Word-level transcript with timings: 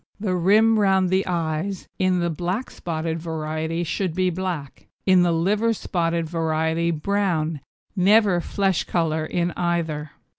THE 0.19 0.35
RIM 0.35 0.79
ROUND 0.79 1.09
THE 1.11 1.27
EYES 1.27 1.87
in 1.99 2.21
the 2.21 2.31
black 2.31 2.71
spotted 2.71 3.19
variety 3.19 3.83
should 3.83 4.15
be 4.15 4.31
black, 4.31 4.87
in 5.05 5.21
the 5.21 5.31
liver 5.31 5.73
spotted 5.73 6.27
variety 6.27 6.89
brown 6.89 7.61
never 7.95 8.41
flesh 8.41 8.83
colour 8.85 9.23
in 9.27 9.51
either. 9.51 10.09